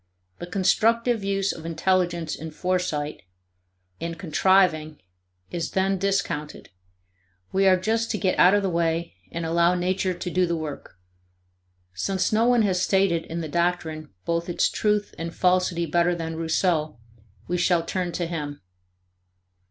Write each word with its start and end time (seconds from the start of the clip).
The 0.39 0.47
constructive 0.47 1.23
use 1.23 1.51
of 1.53 1.63
intelligence 1.63 2.33
in 2.35 2.49
foresight, 2.49 3.21
and 3.99 4.17
contriving, 4.17 4.99
is 5.51 5.69
then 5.73 5.99
discounted; 5.99 6.69
we 7.51 7.67
are 7.67 7.77
just 7.77 8.09
to 8.09 8.17
get 8.17 8.39
out 8.39 8.55
of 8.55 8.63
the 8.63 8.69
way 8.71 9.13
and 9.31 9.45
allow 9.45 9.75
nature 9.75 10.15
to 10.15 10.31
do 10.31 10.47
the 10.47 10.55
work. 10.55 10.97
Since 11.93 12.33
no 12.33 12.45
one 12.47 12.63
has 12.63 12.81
stated 12.81 13.25
in 13.25 13.41
the 13.41 13.47
doctrine 13.47 14.09
both 14.25 14.49
its 14.49 14.69
truth 14.69 15.13
and 15.19 15.35
falsity 15.35 15.85
better 15.85 16.15
than 16.15 16.35
Rousseau, 16.35 16.97
we 17.47 17.59
shall 17.59 17.85
turn 17.85 18.11
to 18.13 18.25
him. 18.25 18.59